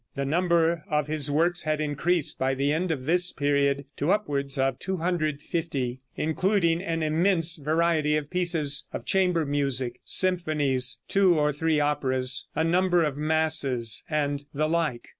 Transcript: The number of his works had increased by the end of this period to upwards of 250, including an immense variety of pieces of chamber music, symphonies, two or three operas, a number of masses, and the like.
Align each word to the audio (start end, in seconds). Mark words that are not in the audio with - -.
The 0.15 0.25
number 0.25 0.83
of 0.89 1.05
his 1.05 1.29
works 1.29 1.61
had 1.61 1.79
increased 1.79 2.39
by 2.39 2.55
the 2.55 2.73
end 2.73 2.89
of 2.89 3.05
this 3.05 3.31
period 3.31 3.85
to 3.97 4.09
upwards 4.11 4.57
of 4.57 4.79
250, 4.79 6.01
including 6.15 6.81
an 6.81 7.03
immense 7.03 7.57
variety 7.57 8.17
of 8.17 8.31
pieces 8.31 8.87
of 8.91 9.05
chamber 9.05 9.45
music, 9.45 9.99
symphonies, 10.03 11.03
two 11.07 11.37
or 11.37 11.53
three 11.53 11.79
operas, 11.79 12.49
a 12.55 12.63
number 12.63 13.03
of 13.03 13.15
masses, 13.15 14.03
and 14.09 14.45
the 14.55 14.67
like. 14.67 15.09